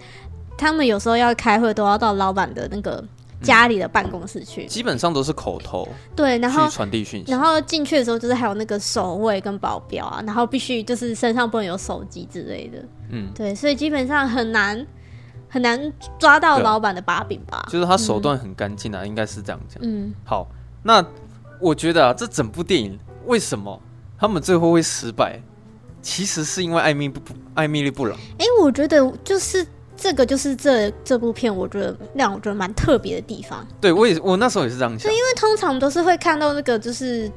[0.54, 3.02] 他们有时候要开会，都要到老板的那个
[3.40, 14.86] 家里的办公室去，基本上都是口头对，然后传递讯息，然后进去的时候就是还有那个守卫跟保镖啊，然后必须就是身上不能有手机之类的，嗯，对，所以基本上很难
[15.56, 20.46] 很难抓到老板的把柄吧，就是他手段很干净啊，嗯、应该是这样讲，嗯，好，
[20.82, 21.02] 那
[21.58, 23.80] 我觉得啊，这整部电影为什么？
[24.18, 25.40] 他们最后会失败，
[26.02, 27.22] 其实是因为艾米不
[27.54, 28.14] 艾米丽布朗。
[28.38, 29.66] 哎、欸，我觉得就是
[29.96, 33.66] 这个，就是这这部片，我觉得让我觉得蛮特别的地方。
[33.80, 35.08] 对，我也我那时候也是这样想。
[35.08, 37.32] 对，因为通常都是会看到那个，就是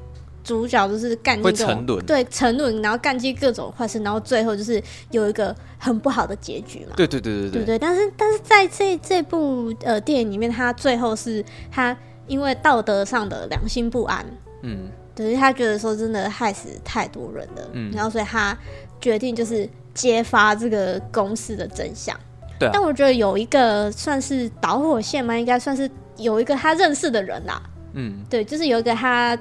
[0.49, 4.81] 主角就是干尽沉沦，对沉沦，然后干尽各种坏事，然后最后就是
[5.12, 6.93] 有一个很不好的结局嘛。
[6.95, 7.79] 对对对对对，对对。
[7.79, 14.25] 但是但是在这这部呃电影里面，他最后是他因为道德上的良心不安，
[14.63, 14.89] 嗯。
[15.15, 18.57] 就是他觉得说真的害死太多人了，嗯，然后所以他
[19.01, 22.17] 决定就是揭发这个公司的真相。
[22.57, 27.62] 对啊，但我觉得有一个算是导火线嘛，应该算是有一个他认识的人啦。
[27.95, 29.38] 嗯，对，就是有一个他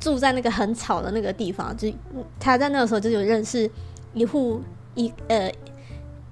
[0.00, 1.92] 住在那个很吵的那个地方，就
[2.38, 3.70] 他在那个时候就有认识
[4.14, 4.60] 一户
[4.94, 5.52] 一呃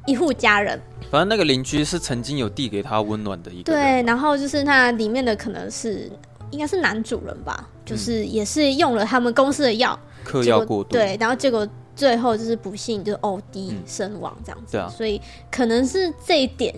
[0.07, 0.81] 一户家人。
[1.11, 3.73] 反正那个邻居是曾经有递给他温暖的一个。
[3.73, 6.11] 对，然后就是那里面的可能是。
[6.51, 16.73] 应该是男主人吧，就是也是用了他们公司的药，嗑药过度，对，然后结果最后就是不幸就是 OD 身亡这样子，对啊，所以可能是这一点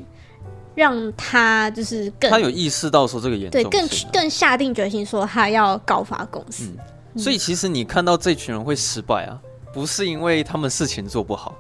[0.77, 6.71] 让他就是更他有意识到说这个严重，对，更更下定决心说他要告发公司。
[7.17, 9.41] 所以其实你看到这群人会失败啊，
[9.75, 11.57] 不是因为他们事情做不好，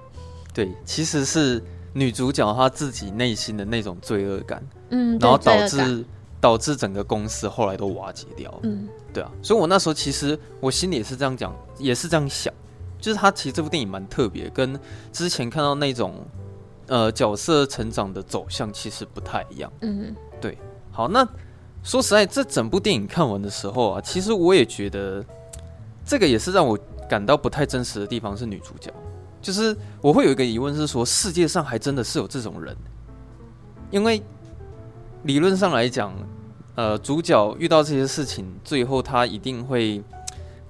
[0.55, 1.61] 对，其实是
[1.93, 6.05] 女主角她自己内心的那种罪恶感，嗯，然后导致。
[6.39, 8.53] 导致整个公司后来都瓦解掉。
[8.63, 12.53] 嗯，对啊，所以我那时候其实我心里也是这样讲，也是这样想，
[13.01, 14.79] 就是他其实这部电影蛮特别，跟
[15.13, 16.15] 之前看到那种
[16.87, 19.72] 呃角色成长的走向其实不太一样。
[19.81, 20.57] 嗯，对。
[20.90, 21.27] 好，那
[21.83, 25.25] 说实在，这整部电影看完的时候啊，其实我也觉得
[26.05, 28.92] 这个也是让我感到不太真实的地方，是女主角，
[29.40, 32.77] 就是我会有一个疑问是说，世界上还真的是有这种人，
[33.90, 34.22] 因为
[35.25, 36.12] 理论上来讲。
[36.77, 40.05] 呃，主角遇到这些事情，最后他一定会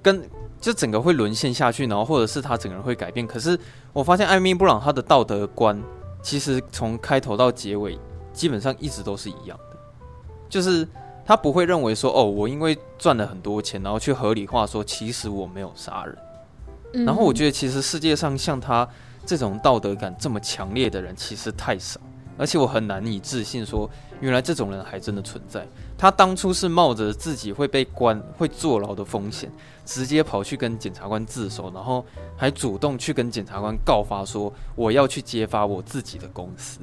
[0.01, 0.23] 跟
[0.61, 3.27] 就整个会沦陷下去，然后或者是他整个人会改变。
[3.27, 3.59] 可是
[3.93, 5.77] 我发现艾米·布朗他的道德观
[6.27, 7.97] 其实从开头到结尾
[8.33, 9.77] 基本上一直都是一样的，
[10.49, 10.85] 就是
[11.25, 16.19] 他不会认为说哦，我因为赚了很多钱，然后去合理化说其实我没有杀人。
[16.95, 18.89] 嗯、然后我觉得其实世界上像他
[19.25, 22.01] 这种道德感这么强烈的人其实太少，
[22.39, 23.89] 而且我很难以置信说
[24.21, 25.67] 原来这种人还真的存在。
[25.99, 29.51] 他当初是冒着自己会被关、会坐牢的风险，
[29.87, 32.05] 直接跑去跟检察官自首，然后
[32.37, 36.81] 还主动去跟检察官告发说我要去揭发我自己的公司，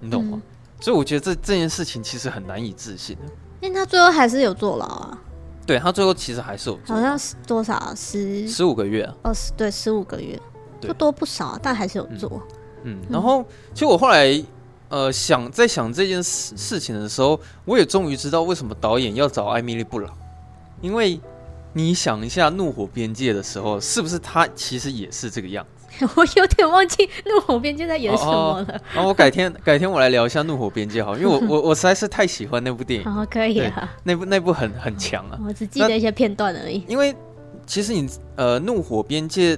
[0.00, 0.40] 你懂吗？
[0.40, 0.42] 嗯、
[0.80, 3.16] 所以我觉得这这件事情其实很难以置信。
[3.60, 5.18] 因为他最后还是有坐牢啊。
[5.66, 9.14] 对，他最后其实还是有，好像是多少十十五个月啊？
[9.24, 10.40] 哦，对，十五个月，
[10.80, 12.42] 不多不少，但还是有坐。
[12.84, 14.42] 嗯，嗯，然后其实我后来。
[14.88, 20.10] 呃，想在想这件事事情的时候，我也终于知道为什么导演要找艾米丽·布朗，
[20.80, 21.20] 因为
[21.74, 26.06] 你想一下《怒火边界》的时候，是不是他其实也是这个样子？
[26.16, 28.66] 我有点忘记《怒火边界》在演什么了。
[28.94, 33.06] 然后、哦哦、我改天改天我来聊一下《怒火边界》好，因为我 我我实在是太喜欢那部电影。
[33.06, 35.38] 哦，可以啊，那部那部很很强啊。
[35.46, 36.82] 我只记得一些片段而已。
[36.86, 37.14] 因为
[37.66, 39.56] 其实你呃，《怒火边界》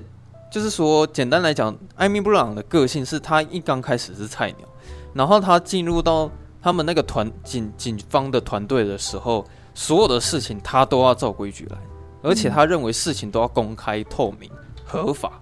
[0.51, 4.69] 就是说，简单来讲，艾米·布朗的个性是他一刚开始是菜鸟。
[5.13, 6.31] 然后他进入到
[6.63, 9.45] 他们那个团警警方的团队的时候，
[9.75, 11.79] 所有的事情他都要照规矩来，
[12.23, 14.51] 而且他认为事情都要公开透明、
[14.85, 15.41] 合法。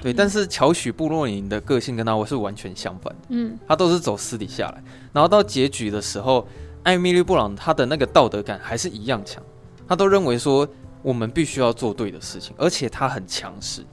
[0.00, 4.80] 对，但是乔许·布洛宁的个性跟他我是完全相反的，嗯，他都是走私底下来。
[5.12, 6.46] 然后到结局的时候，
[6.84, 9.42] 艾米丽·布朗他的那个道德感还是一样强，
[9.88, 10.68] 他都认为说
[11.02, 13.84] 我们必须要做对的事情，而且他很强势。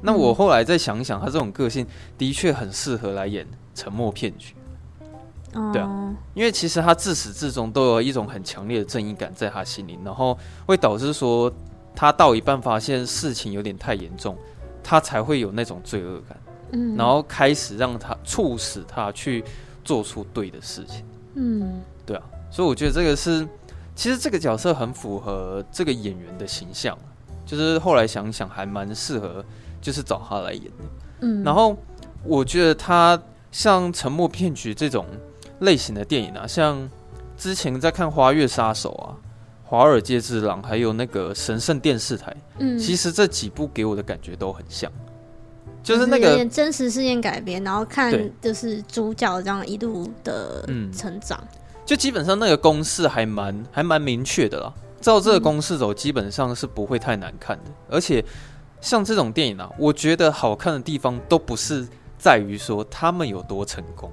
[0.00, 3.46] 那我后来再想一想，他这种个性的确很适合来演。
[3.78, 4.54] 沉默骗局，
[5.72, 10.36] 对啊，因为其实他自始至终都有一种很强烈的正义感在他心里，然后
[10.66, 11.52] 会导致说
[11.94, 14.36] 他到一半发现事情有点太严重，
[14.82, 16.36] 他才会有那种罪恶感，
[16.72, 19.44] 嗯，然后开始让他促使他去
[19.84, 23.46] 做出对的事情，嗯，对啊，所以我觉得这个是
[23.94, 26.98] 其实这个角色很符合这个演员的形象，
[27.46, 29.44] 就是后来想想还蛮适合，
[29.80, 30.84] 就是找他来演的，
[31.20, 31.76] 嗯，然后
[32.24, 33.16] 我觉得他。
[33.50, 35.06] 像《沉默骗局》这种
[35.60, 36.88] 类型的电影啊，像
[37.36, 39.16] 之前在看《花月杀手》啊，
[39.68, 44.90] 《华尔街之狼》，还有那个《神圣电视台》，嗯，其实这几部给我的感觉都很像，
[45.82, 54.72] 就是那个是真实事件改编，然后看就是主角这样一路的成长，嗯，就基本上那个公式还蛮还蛮明确的啦。
[55.00, 57.64] 照这个公式走，基本上是不会太难看的。
[57.88, 58.24] 而且
[58.80, 61.86] 像这种电影啊，我觉得好看的地方都不是。
[62.18, 64.10] 在于说他们有多成功，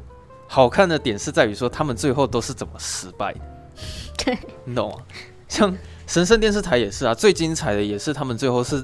[0.47, 3.39] 好看的点是在于说他们最后都是怎么失败的。
[4.17, 4.97] 对，你懂吗？
[5.47, 5.75] 像
[6.07, 8.83] 神圣电视台也是啊，最精彩的也是他们最后是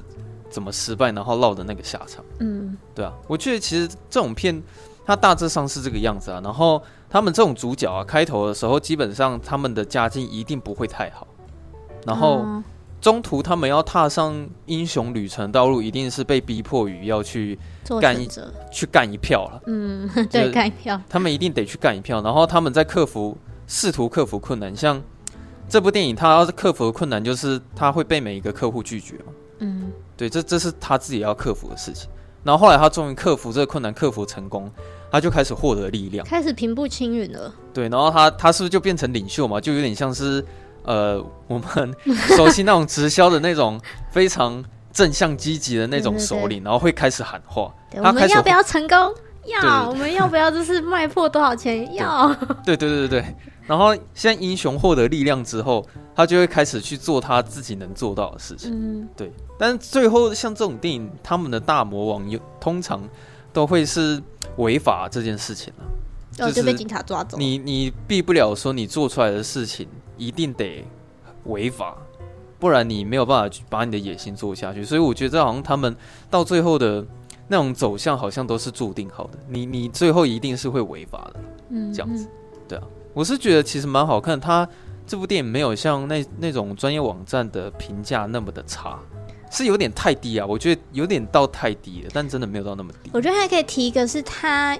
[0.50, 2.24] 怎么失败，然后落的那个下场。
[2.40, 4.62] 嗯，对啊，我觉得其实这种片
[5.04, 6.40] 它大致上是这个样子啊。
[6.42, 11.26] 然后他们这种主角啊，开头的时候基本上他们的家境一定不会太好，
[12.06, 12.44] 然后
[13.02, 17.58] 中途他们要踏上英雄旅程道路，一定是被逼迫于要去。
[18.00, 18.26] 干一
[18.70, 23.36] 去干一票了，嗯， 对，干一票，他们一定得去干一票，然后他们在克服，
[23.66, 24.74] 试图克服困难。
[24.74, 25.02] 像
[25.68, 32.08] 这部电影，他要是克服的困难就是他会被每一个客户拒绝嘛，嗯，对，这这是他自己要克服的事情。
[32.44, 34.70] 然后后来他终于克服这个困难，克服成功，
[35.10, 37.52] 他就开始获得力量，开始平步青云了。
[37.74, 39.60] 对，然后他他是不是就变成领袖嘛？
[39.60, 40.42] 就有点像是
[40.84, 41.94] 呃，我们
[42.36, 44.64] 熟悉那种直销的那种非常。
[44.92, 47.74] 正向积极的那种首领，然后会开始喊话。
[47.94, 48.98] 我们要不要成功？
[49.46, 49.88] 要。
[49.88, 51.94] 我们要不要就是卖破多少钱？
[51.94, 52.28] 要。
[52.62, 53.36] 对对对对对。
[53.66, 55.82] 然后现在英雄获得力量之后，
[56.14, 58.70] 他就会开始去做他自己能做到的事情。
[58.70, 59.32] 嗯，对。
[59.58, 63.00] 但是最后像这种电影，他们的大魔王有通常
[63.50, 64.22] 都会是
[64.58, 65.72] 违法这件事情
[66.52, 67.38] 就被警察抓走。
[67.38, 70.84] 你你避不了说你做出来的事情一定得
[71.44, 71.96] 违法。
[72.58, 75.96] 不然你没有办法去把你的野心做下去，所以我觉得好像他们
[76.30, 77.04] 到最后的
[77.48, 79.38] 那种走向好像都是注定好的。
[79.48, 82.28] 你你最后一定是会违法的，嗯，这样子，
[82.68, 84.38] 对啊，我是觉得其实蛮好看。
[84.38, 84.68] 他
[85.04, 88.96] 这部电影没有像那那种专业网站的评价那么的差，
[89.50, 90.46] 是有点太低啊。
[90.46, 93.10] 我觉得有点到太低了，但真的没有到那么低。
[93.12, 94.78] 我觉得还可以提一个，是他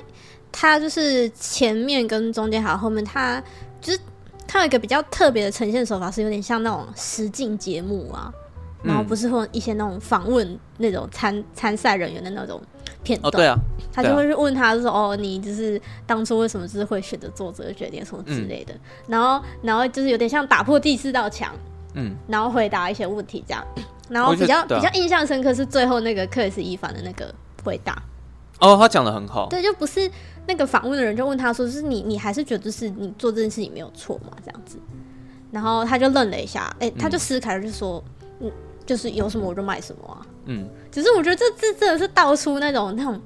[0.53, 3.43] 他就是前面跟中间还有后面，他
[3.81, 3.99] 就是。
[4.53, 8.31] 它有一个比较特别的呈现手法，是有点像那种实境节目啊，
[8.83, 12.61] 然后不是会一些那种访问那种参参赛人员的那种
[13.03, 13.31] 片段。
[13.33, 13.57] 哦，对啊，
[13.91, 18.75] 他就会去问他，就说：“哦，你就是当初为什么就是会选择做这个决定什么之类的。
[18.75, 21.55] 嗯”然后，然后就是有点像打破第四道墙，
[21.95, 23.67] 嗯，然后回答一些问题这样，
[24.11, 27.35] 然后比较、啊、比较印象深刻是最后那个克里斯·伊凡的那个
[27.65, 27.97] 回答。
[28.63, 29.49] 哦，他讲的很好。
[29.49, 30.09] 对，就不是
[30.47, 34.79] 那个访问的人就问他说：“就是你，你还是觉得就是你做这件事情没有错吗？”这样子，
[35.51, 38.03] 然后他就愣了一下，哎、欸，他就思考了，就说
[38.39, 38.51] ：“嗯，
[38.87, 43.21] 就是有什么我就卖什么啊。”嗯，只是我觉得这这真的是道出那种那种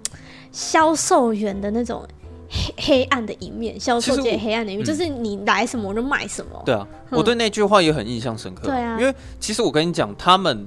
[0.52, 2.02] 销售员的那种
[2.48, 6.62] 黑黑暗的一面，销售界黑暗的一面，就是你来什么我就卖什么。
[6.64, 8.68] 对啊，我对那句话也很印象深刻。
[8.68, 10.66] 对啊，因为其实我跟你讲，他们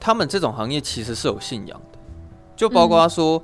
[0.00, 1.98] 他们这种行业其实是有信仰的，
[2.56, 3.36] 就包括他说。
[3.38, 3.42] 嗯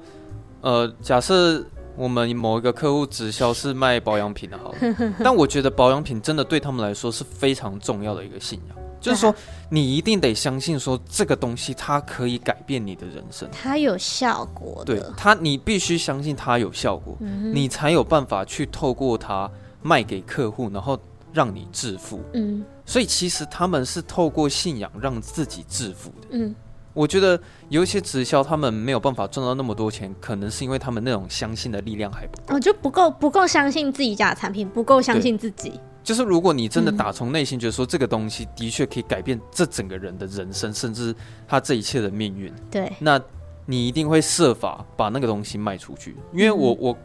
[0.62, 1.62] 呃，假设
[1.96, 4.72] 我们某一个客户直销是卖保养品的，好，
[5.22, 9.34] 但我觉得保养品真的对他们来说是非常重要的一个信仰，就是说
[9.68, 17.16] 你一定得相信说这个东西它可以改变你的人生，它有效果的，对它你必须相信它有效果，
[17.52, 19.50] 你才有办法去透过它
[19.82, 20.98] 卖给客户，然后
[21.32, 22.20] 让你致富。
[22.34, 26.28] 嗯，所以其实他们是透过信仰让自己致富的。
[26.30, 26.54] 嗯。
[26.94, 35.80] 我觉得有一些直销，他们没有办法赚到那么多钱，可能是因为他们那种相信的力量还不够，哦，就不够不够相信自己家的产品，不够相信自己。
[36.04, 41.14] 就是如果你真的打从内心觉得说这个东西的确可以改变这整个人的人生，甚至
[41.46, 43.20] 他这一切的命运，对，那
[43.64, 46.16] 你一定会设法把那个东西卖出去。
[46.32, 46.98] 因为我我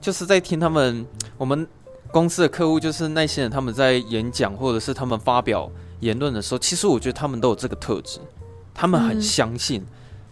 [0.00, 1.04] 就是在听他们
[1.38, 1.66] 我们
[2.12, 5.68] 公司的客户，就是那些人他们在演讲或者是他们发表
[6.00, 8.20] 言论的时候，其实我觉得他们都有这个特质。
[8.78, 9.82] 他们很相信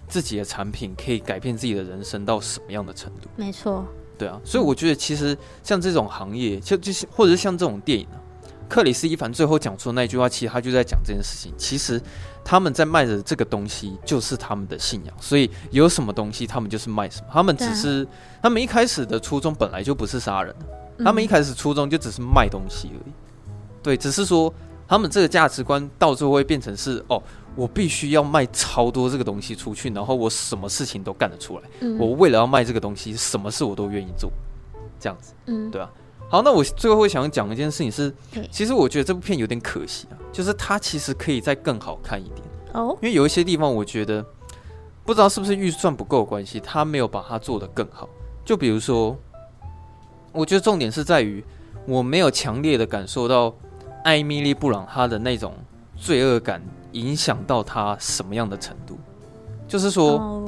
[0.06, 3.28] 自己的产品可以改变自己的人生到什么样的程度？
[3.36, 3.86] 没错，
[4.18, 8.20] 对啊，所以我觉得其实像这种行业，就就是或者是像这种电影啊，
[8.68, 11.54] 克里斯·伊凡最后讲出的那句话，其实他就在讲这件事情。
[11.56, 11.98] 其实
[12.44, 17.26] 他们在卖的这个东西就是他们的信仰，所以有什么东西他们就是卖什么。
[17.32, 18.06] 他们只是
[18.42, 20.54] 他们一开始的初衷本来就不是杀人，
[20.98, 23.12] 他们一开始初衷就只是卖东西而已。
[23.82, 24.52] 对，只是说
[24.86, 27.22] 他们这个价值观到最后会变成是哦。
[27.56, 31.62] 我必须要卖超多这个东西出去，然后我什么事情都干得出来。
[31.80, 34.30] 嗯、我为了要卖这个东西，什么事我都愿意做，
[34.98, 35.90] 这样子，嗯，对啊。
[36.28, 38.12] 好，那我最后会想讲一件事情是，
[38.50, 42.96] 其实我觉得这部片有点可惜啊，就是它其实可以再更好看一点哦。
[43.02, 44.24] 因为有一些地方我觉得，
[45.04, 48.08] 不知道是不是预算不够的关系，它没有把它做得更好。
[48.44, 49.16] 就比如说，
[50.32, 51.44] 我觉得重点是在于，
[51.86, 53.54] 我没有强烈的感受到
[54.02, 55.54] 艾米丽布朗她的那种
[55.94, 56.60] 罪恶感。
[56.94, 58.98] 影响到他什么样的程度？
[59.68, 60.42] 就是说，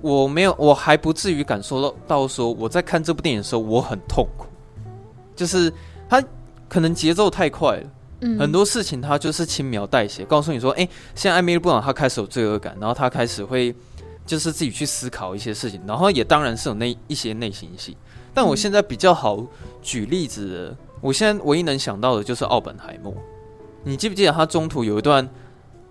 [0.00, 4.46] 我没有，我还不至于感受到到说我在看这部电影的时候我很痛苦。
[5.34, 5.72] 就是
[6.08, 6.22] 他
[6.68, 13.74] 可能节奏太快了，很多事情他就是轻描淡写，告诉你说，哎，现在艾米丽布朗他开始有罪恶感，然后他开始会
[14.26, 17.96] 就是自己去思考一些事情，然后也当然是有那一些内心戏。
[18.34, 19.46] 但我现在比较好
[19.80, 23.14] 举例子的，我现在唯一能想到的就是奥本海默。
[23.84, 25.26] 你记不记得他中途有一段？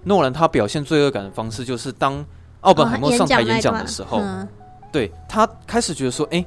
[0.08, 2.26] 诺兰他表现罪恶感的方式，就是当
[2.62, 4.22] 奥本海默上台演讲的时候，
[4.92, 6.46] 对他开始觉得说，哎、欸，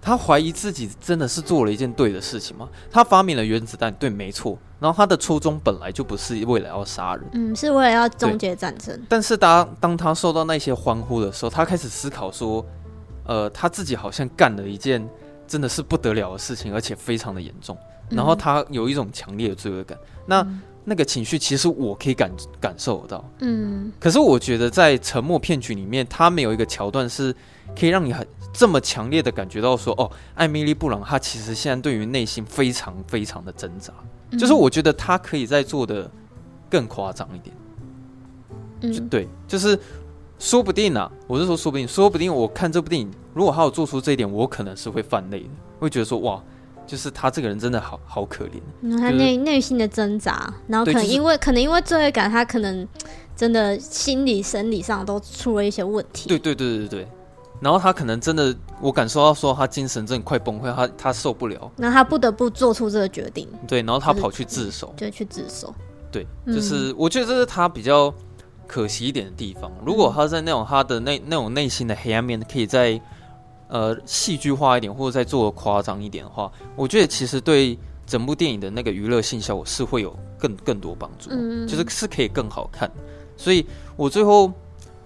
[0.00, 2.68] 他怀疑自己真的是做了一件对的事情吗？
[2.90, 4.56] 他发明了原子弹，对，没错。
[4.78, 8.98] 然后他的初衷本来就不是为了要杀人，嗯，是为了要终结战争。
[9.08, 12.64] 但是当当他受到那些欢呼的时候，他开始思考说，
[13.24, 15.06] 呃，他自己好像干了一件
[15.46, 17.76] 真的是不得了的事情，而且非常的严重。
[18.08, 19.98] 然后他有一种强烈的罪恶感。
[20.26, 20.46] 那
[20.84, 27.34] 那个情绪其实我可以感感受得到，嗯，可是我觉得在《沉默骗局》里面，他没有一个桥段是
[27.78, 33.92] 可以让你很这么强烈的感觉到说，哦，艾米丽·布朗她其实现在对于内心非常非常的挣扎，
[34.30, 36.10] 嗯，就是我觉得她可以再做的
[36.70, 37.54] 更夸张一点，
[38.80, 39.78] 嗯，就对，就是
[40.38, 46.42] 说不定啊，我是说说不定，说不定我看这部电影，如果他有做出这一点，我可能是会犯泪的，会觉得说哇。
[46.90, 52.84] 就是他这个人真的好好可怜，嗯，他内内心的挣扎，然后可能因为可能因为罪恶感，他可能
[53.36, 56.28] 真的心理生理上都出了一些问题。
[56.28, 57.08] 对对对对对，
[57.60, 63.46] 然后他可能真的，我感受到说他精神真的快崩溃，他他受不了，那他不得不做出这个决定。
[63.68, 65.72] 对，然后他跑去自首，就去自首。
[66.10, 68.12] 对，就是我觉得这是他比较
[68.66, 69.70] 可惜一点的地方。
[69.86, 73.00] 如果他在那种他的那那种内心的黑暗面，可以在。
[73.70, 82.90] 呃，戏剧化一点，或者再做夸张一点的话，我觉得其实对整部电影的那个娱乐性效果是会有更更多帮助，嗯，就是是可以更好看。
[83.36, 83.64] 所以
[83.94, 84.52] 我最后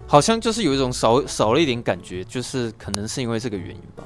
[0.07, 4.03] 好像就是有一种少少了一点感觉，就是可能是因为这个原因吧。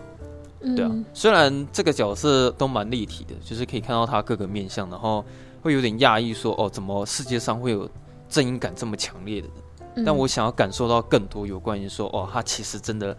[0.74, 5.24] 对啊，虽然这个角色都蛮立体的，就是可以看到他各个面相，然后
[5.62, 7.88] 会有点讶异说，哦，怎么世界上会有
[8.28, 9.46] 正义感这么强烈的
[9.94, 10.04] 人？
[10.04, 13.16] 但我想要感受到更多有关于说，哦，他其实真的。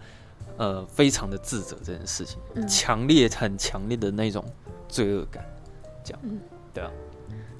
[0.56, 4.44] 呃，非常的自责这件事情，强、嗯、烈、很强烈的那种
[4.88, 5.44] 罪恶感，
[6.04, 6.40] 这样，嗯、
[6.74, 6.90] 对啊。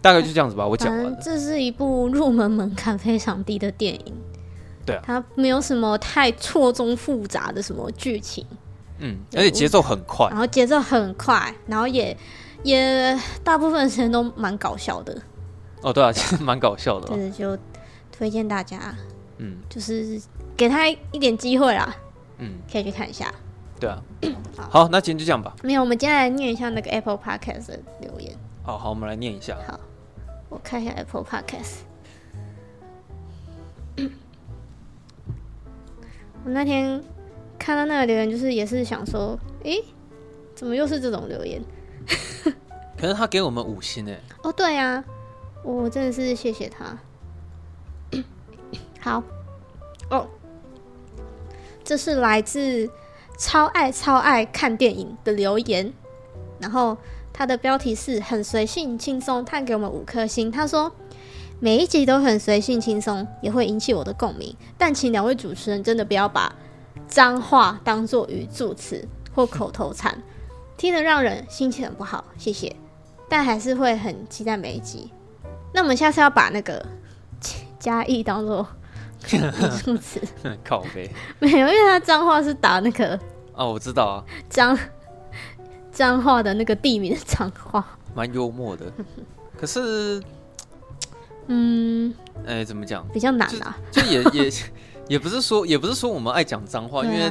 [0.03, 0.66] 大概就这样子吧。
[0.66, 1.18] 我讲完了。
[1.22, 4.14] 这是一部入门门槛非常低的电影。
[4.87, 8.47] 对啊，它没有什么太错综复杂的什么剧情。
[8.99, 10.26] 嗯，而且节奏很快。
[10.31, 12.16] 然后节奏很快，然后也
[12.62, 13.14] 也
[13.45, 15.20] 大部分时间都蛮搞笑的。
[15.83, 17.09] 哦，对啊， 其实蛮搞笑的。
[17.09, 17.59] 就是就
[18.11, 18.95] 推荐大家，
[19.37, 20.18] 嗯，就是
[20.57, 21.95] 给他一点机会啦。
[22.41, 23.32] 嗯，可以去看一下。
[23.78, 24.03] 对啊，
[24.70, 25.55] 好，那今天就这样吧。
[25.62, 28.36] 没有，我们今天来念一下那个 Apple Podcast 的留言。
[28.62, 29.57] 好好，我们来念一下。
[29.66, 29.80] 好，
[30.51, 31.78] 我看一下 Apple Podcast。
[36.45, 37.03] 我那天
[37.59, 39.82] 看到那个留言，就是也是想说，诶，
[40.55, 41.62] 怎么又是这种留言？
[42.99, 44.20] 可是他给我们五星诶。
[44.43, 45.03] 哦，对呀，
[45.62, 46.99] 我真的是谢谢他。
[49.01, 49.22] 好，
[50.11, 50.26] 哦，
[51.91, 52.88] 这是来自。
[53.36, 55.95] 超爱超爱看电影的留言，
[56.59, 56.95] 然后
[57.32, 60.53] 他的标题是很随性轻松，他给我们五颗星。
[60.53, 60.93] 他说
[61.59, 64.55] 每一集都很随性轻松，也会引起我的共鸣。
[64.76, 66.55] 但请两位主持人真的不要把
[67.09, 70.22] 脏话当作语助词或口头禅，
[70.76, 72.22] 听得让人心情很不好。
[72.36, 72.76] 谢谢，
[73.26, 75.11] 但还是会很期待每一集。
[75.72, 76.84] 那我们下次要把那个
[77.78, 78.68] 加一当做。
[79.33, 79.41] 语
[79.83, 80.21] 助词
[80.64, 83.18] 靠背没有，因为他脏话是打那个
[83.55, 84.79] 哦，我知道啊，脏
[85.93, 88.91] 脏话的那个地名的脏话，蛮幽默的。
[89.59, 90.23] 可是，
[91.49, 92.14] 嗯，
[92.47, 93.07] 哎、欸，怎么讲？
[93.12, 93.77] 比较难啊。
[93.91, 94.53] 就，就也也
[95.09, 97.31] 也不是说，也不是说我们爱讲脏话，啊、因为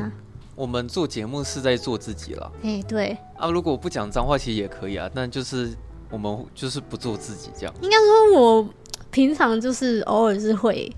[0.55, 2.51] 我们做节目是在做自己了。
[2.61, 5.09] 哎、欸，对啊，如果不讲脏话，其实也可以啊。
[5.15, 5.73] 但就是
[6.11, 7.73] 我们就是不做自己这样。
[7.81, 8.69] 应该说，我
[9.09, 10.95] 平常就是偶尔是会。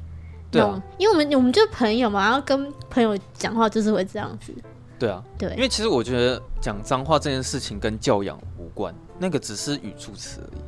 [0.52, 4.54] 对啊，因为我们我们就是朋友嘛，然后跟朋友讲话就是会这样子。
[5.00, 10.62] 对啊，对，因为其实我觉得讲脏话这件事情跟教养无关，那个只是语助词而已。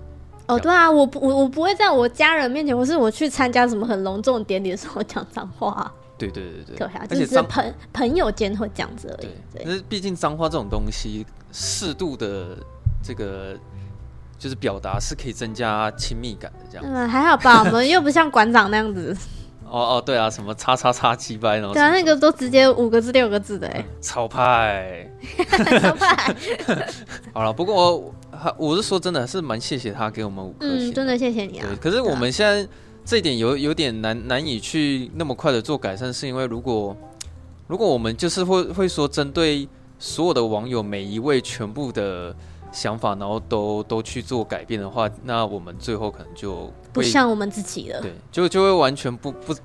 [0.48, 5.92] 哦，对啊，我不我我不会在我家人面前，或是我去参加什么很隆重的典礼的时候讲脏话。
[6.18, 9.28] 对对对对，对啊，就是朋朋友间会这样子而已。
[9.54, 12.58] 对，但是毕竟脏话这种东西，适度的
[13.04, 13.58] 这个
[14.40, 16.86] 就是表达是可以增加亲密感的，这样。
[16.88, 19.16] 嗯，还好吧，我们又不像馆长那样子。
[19.70, 21.70] 哦哦，对啊，什么叉叉叉七掰呢？
[21.74, 25.10] 对啊，那个都直接五个字六个字的哎， 超派，
[25.82, 26.36] 超派。
[27.34, 28.14] 好了，不过我
[28.58, 31.68] 我是说真的，是蛮谢谢他给我们五颗星，嗯，真的谢谢你啊。
[31.82, 32.68] 可是我们现在
[33.06, 36.96] 这一点有有点难难以去那么快的做改善，是因为如果
[37.68, 42.36] 如果我们就是会会说针对所有的网友每一位全部的。
[42.76, 48.00] 想法，然后都都去做改变的话，那我们最后可能就不像我们自己了。
[48.02, 49.56] 对，就就会完全不不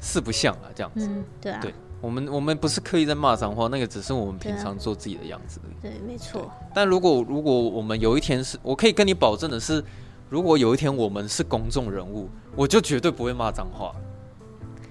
[0.00, 1.06] 四不像了这样子。
[1.06, 1.58] 嗯，对啊。
[1.60, 5.60] 对，我们我们不是刻意在骂脏话，那个只是我们平常做自己的样子。
[5.82, 6.50] 对，对，没错。
[6.72, 9.82] 但如果如果我们有一天是，我可以跟你保证的是，
[10.30, 13.92] 如果有一天我们是公众人物，我就绝对不会骂脏话。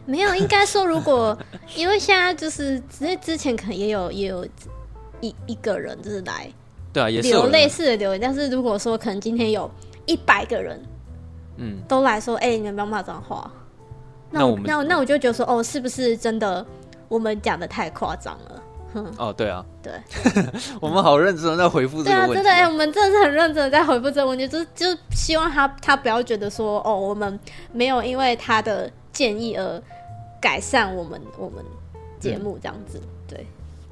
[0.06, 1.38] 没有，应该说，如果
[1.76, 4.46] 因为现在就是，因为之前可能也有也有
[5.22, 6.52] 一一个人就是来。
[6.94, 9.70] 对啊，也是有类似的留言，但是如果说可能今天有
[10.06, 10.82] 一百个人，
[11.58, 13.52] 嗯，都来说，哎、欸，你们不要骂脏话，
[14.32, 16.66] 那我那我那我就觉得说，哦，是不是真的
[17.08, 18.64] 我们讲的太夸张了？
[18.94, 19.94] 哼，哦，对啊，对，
[20.80, 27.40] 我们好认真的在回复这个问题，啊，对啊，真的，哎、欸，我们真的是很认真的在回复这个问题，就是就是希望他他不要觉得说，哦，我们
[27.74, 29.82] 没有因为他的建议而
[30.40, 31.64] 改善我们我们
[32.20, 33.48] 节目这样子，嗯、对，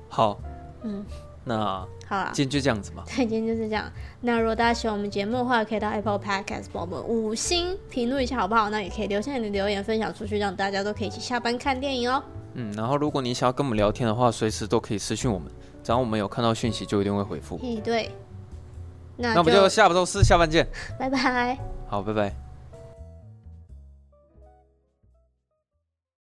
[0.07, 0.37] 好，
[0.83, 1.05] 嗯。
[1.47, 3.03] 那好了，今天就这样子嘛。
[3.05, 3.85] 对，今天就是这样。
[4.21, 8.69] 那如果大家喜欢我们节目的话，可以到 Apple Podcast 帮我们五星评论一下，好不好？
[8.69, 12.23] 那也可以留下你的留言，分享出去，让大家都可以一起下班看电影哦。
[12.55, 15.51] 嗯，然后如果你想要跟我们聊天的话，随时都可以私讯我们，
[15.83, 17.59] 只要我们有看到讯息，就一定会回复。
[17.61, 18.09] 嗯，对。
[19.17, 20.67] 那那我们就下周四下班见。
[20.99, 21.57] 拜拜。
[21.87, 22.44] 好，拜拜。